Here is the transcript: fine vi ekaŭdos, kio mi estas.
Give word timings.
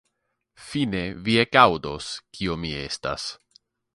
fine 0.69 1.01
vi 1.27 1.35
ekaŭdos, 1.43 2.09
kio 2.39 2.57
mi 2.65 2.75
estas. 2.81 3.29